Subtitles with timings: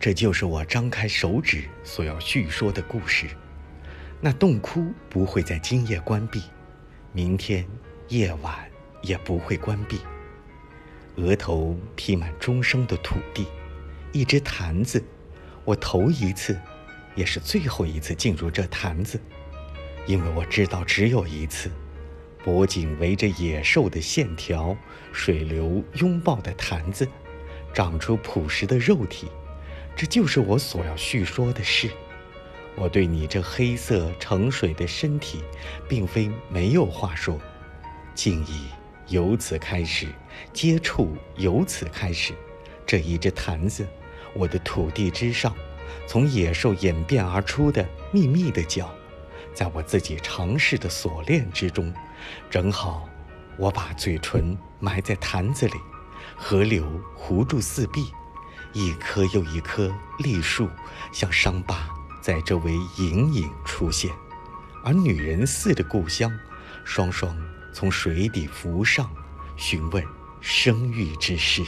[0.00, 3.26] 这就是我张开手指所要叙说的故事。
[4.18, 6.42] 那洞窟不会在今夜关闭，
[7.12, 7.66] 明天
[8.08, 8.66] 夜晚
[9.02, 10.00] 也不会关闭。
[11.16, 13.46] 额头披满终生的土地，
[14.10, 15.04] 一只坛子，
[15.66, 16.58] 我头一次，
[17.14, 19.20] 也是最后一次进入这坛子，
[20.06, 21.70] 因为我知道只有一次。
[22.42, 24.74] 脖颈围着野兽的线条，
[25.12, 27.06] 水流拥抱的坛子，
[27.74, 29.28] 长出朴实的肉体。
[30.00, 31.90] 这就是我所要叙说的事。
[32.74, 35.44] 我对你这黑色盛水的身体，
[35.86, 37.38] 并非没有话说。
[38.14, 38.68] 敬意
[39.08, 40.06] 由此开始，
[40.54, 42.32] 接触由此开始。
[42.86, 43.86] 这一只坛子，
[44.32, 45.54] 我的土地之上，
[46.06, 48.90] 从野兽演变而出的秘密的脚，
[49.52, 51.92] 在我自己尝试的锁链之中，
[52.48, 53.06] 正好，
[53.58, 55.74] 我把嘴唇埋在坛子里，
[56.34, 58.10] 河流糊住四壁。
[58.72, 60.68] 一棵又一棵栗树，
[61.12, 61.88] 像伤疤，
[62.20, 64.10] 在周围隐隐出现；
[64.84, 66.30] 而女人似的故乡，
[66.84, 67.36] 双双
[67.72, 69.10] 从水底浮上，
[69.56, 70.04] 询问
[70.40, 71.64] 生育之事。